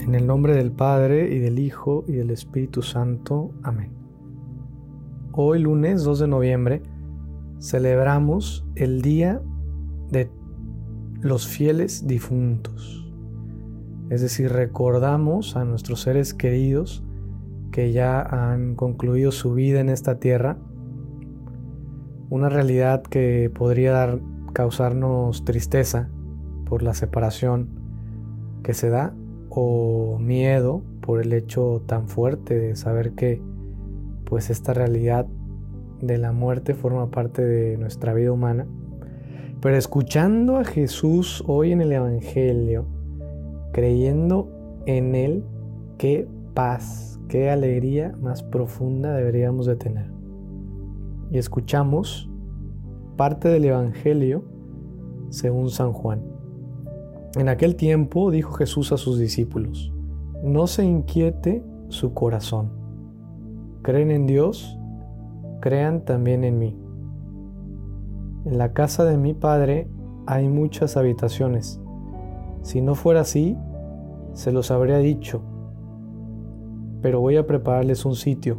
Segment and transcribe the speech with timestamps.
[0.00, 3.52] En el nombre del Padre y del Hijo y del Espíritu Santo.
[3.62, 3.90] Amén.
[5.32, 6.82] Hoy lunes 2 de noviembre
[7.60, 9.42] celebramos el Día
[10.10, 10.30] de
[11.20, 13.12] los fieles difuntos.
[14.08, 17.04] Es decir, recordamos a nuestros seres queridos
[17.70, 20.56] que ya han concluido su vida en esta tierra.
[22.30, 24.20] Una realidad que podría dar,
[24.54, 26.08] causarnos tristeza
[26.64, 27.68] por la separación
[28.62, 29.14] que se da
[29.50, 33.42] o miedo por el hecho tan fuerte de saber que
[34.24, 35.26] pues esta realidad
[36.00, 38.66] de la muerte forma parte de nuestra vida humana.
[39.60, 42.86] Pero escuchando a Jesús hoy en el Evangelio,
[43.72, 44.48] creyendo
[44.86, 45.44] en Él,
[45.98, 50.10] qué paz, qué alegría más profunda deberíamos de tener.
[51.30, 52.30] Y escuchamos
[53.16, 54.44] parte del Evangelio
[55.28, 56.29] según San Juan.
[57.36, 59.92] En aquel tiempo dijo Jesús a sus discípulos,
[60.42, 62.72] no se inquiete su corazón.
[63.82, 64.76] ¿Creen en Dios?
[65.60, 66.76] Crean también en mí.
[68.46, 69.88] En la casa de mi Padre
[70.26, 71.80] hay muchas habitaciones.
[72.62, 73.56] Si no fuera así,
[74.32, 75.40] se los habría dicho.
[77.00, 78.58] Pero voy a prepararles un sitio.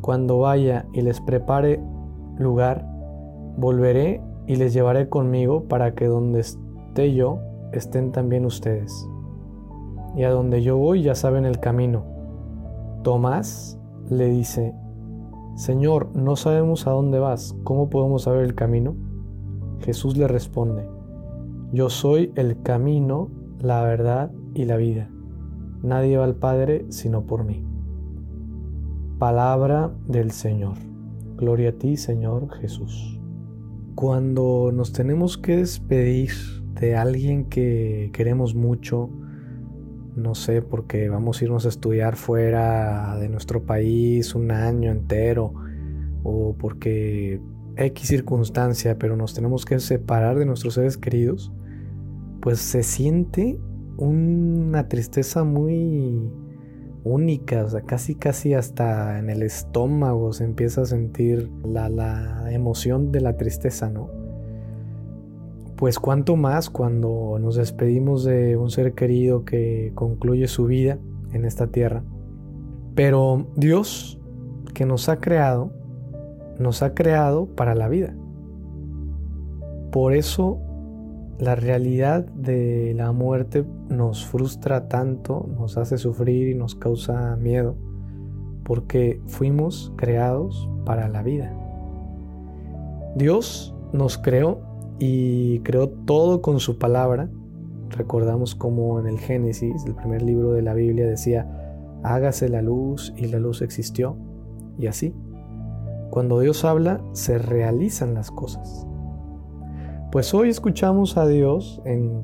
[0.00, 1.82] Cuando vaya y les prepare
[2.38, 2.86] lugar,
[3.58, 7.40] volveré y les llevaré conmigo para que donde esté yo,
[7.72, 9.08] estén también ustedes.
[10.16, 12.04] Y a donde yo voy ya saben el camino.
[13.02, 14.74] Tomás le dice,
[15.54, 18.96] Señor, no sabemos a dónde vas, ¿cómo podemos saber el camino?
[19.80, 20.88] Jesús le responde,
[21.72, 23.28] Yo soy el camino,
[23.60, 25.10] la verdad y la vida.
[25.82, 27.64] Nadie va al Padre sino por mí.
[29.18, 30.76] Palabra del Señor.
[31.36, 33.18] Gloria a ti, Señor Jesús.
[33.94, 36.30] Cuando nos tenemos que despedir
[36.78, 39.10] de alguien que queremos mucho,
[40.16, 45.54] no sé, porque vamos a irnos a estudiar fuera de nuestro país un año entero,
[46.22, 47.40] o porque
[47.76, 51.52] X circunstancia, pero nos tenemos que separar de nuestros seres queridos,
[52.40, 53.58] pues se siente
[53.96, 56.30] una tristeza muy
[57.04, 62.52] única, o sea, casi casi hasta en el estómago se empieza a sentir la, la
[62.52, 64.19] emoción de la tristeza, ¿no?
[65.80, 70.98] Pues cuánto más cuando nos despedimos de un ser querido que concluye su vida
[71.32, 72.04] en esta tierra.
[72.94, 74.20] Pero Dios
[74.74, 75.72] que nos ha creado,
[76.58, 78.14] nos ha creado para la vida.
[79.90, 80.58] Por eso
[81.38, 87.74] la realidad de la muerte nos frustra tanto, nos hace sufrir y nos causa miedo,
[88.64, 91.50] porque fuimos creados para la vida.
[93.16, 94.69] Dios nos creó
[95.00, 97.30] y creó todo con su palabra.
[97.88, 101.48] Recordamos como en el Génesis, el primer libro de la Biblia, decía,
[102.04, 104.16] hágase la luz y la luz existió.
[104.78, 105.14] Y así,
[106.10, 108.86] cuando Dios habla, se realizan las cosas.
[110.12, 112.22] Pues hoy escuchamos a Dios en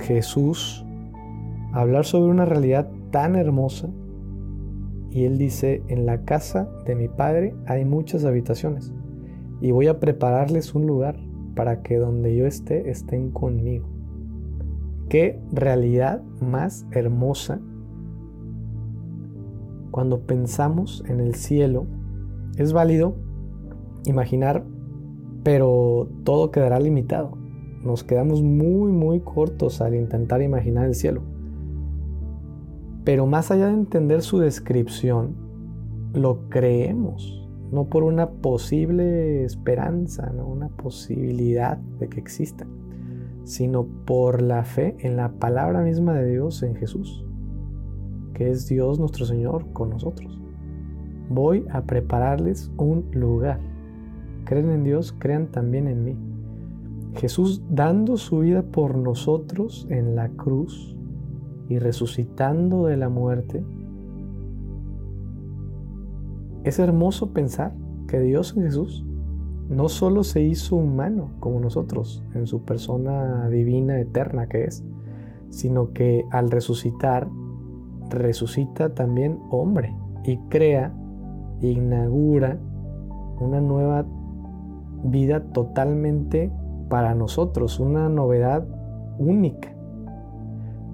[0.00, 0.84] Jesús
[1.72, 3.90] hablar sobre una realidad tan hermosa.
[5.10, 8.92] Y Él dice, en la casa de mi Padre hay muchas habitaciones
[9.60, 11.16] y voy a prepararles un lugar
[11.54, 13.86] para que donde yo esté estén conmigo.
[15.08, 17.60] Qué realidad más hermosa
[19.90, 21.86] cuando pensamos en el cielo.
[22.56, 23.14] Es válido
[24.06, 24.64] imaginar,
[25.42, 27.36] pero todo quedará limitado.
[27.82, 31.22] Nos quedamos muy, muy cortos al intentar imaginar el cielo.
[33.04, 35.34] Pero más allá de entender su descripción,
[36.14, 40.46] lo creemos no por una posible esperanza, ¿no?
[40.46, 42.66] una posibilidad de que exista,
[43.44, 47.24] sino por la fe en la palabra misma de Dios en Jesús,
[48.32, 50.40] que es Dios nuestro Señor con nosotros.
[51.28, 53.60] Voy a prepararles un lugar.
[54.44, 56.16] Creen en Dios, crean también en mí.
[57.16, 60.96] Jesús dando su vida por nosotros en la cruz
[61.68, 63.64] y resucitando de la muerte,
[66.64, 67.72] es hermoso pensar
[68.08, 69.04] que Dios en Jesús
[69.68, 74.84] no solo se hizo humano como nosotros, en su persona divina eterna que es,
[75.50, 77.28] sino que al resucitar,
[78.10, 79.94] resucita también hombre
[80.24, 80.92] y crea,
[81.60, 82.58] inaugura
[83.40, 84.04] una nueva
[85.04, 86.50] vida totalmente
[86.88, 88.66] para nosotros, una novedad
[89.18, 89.74] única.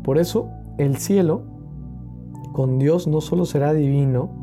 [0.03, 1.43] Por eso el cielo
[2.53, 4.40] con Dios no solo será divino,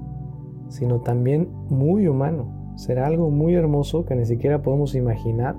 [0.69, 2.73] sino también muy humano.
[2.75, 5.55] Será algo muy hermoso que ni siquiera podemos imaginar,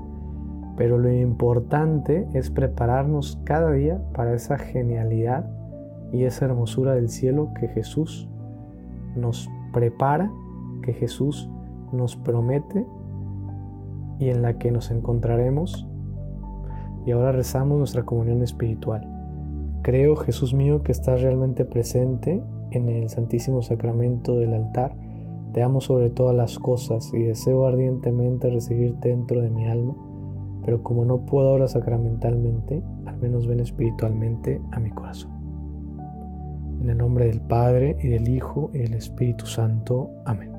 [0.76, 5.50] pero lo importante es prepararnos cada día para esa genialidad
[6.12, 8.28] y esa hermosura del cielo que Jesús
[9.16, 10.31] nos prepara,
[10.82, 11.50] que Jesús
[11.93, 12.87] nos promete
[14.19, 15.87] y en la que nos encontraremos.
[17.06, 19.08] Y ahora rezamos nuestra comunión espiritual.
[19.82, 24.94] Creo, Jesús mío, que estás realmente presente en el Santísimo Sacramento del altar.
[25.52, 29.94] Te amo sobre todas las cosas y deseo ardientemente recibirte dentro de mi alma,
[30.64, 35.32] pero como no puedo ahora sacramentalmente, al menos ven espiritualmente a mi corazón.
[36.80, 40.10] En el nombre del Padre y del Hijo y del Espíritu Santo.
[40.24, 40.57] Amén.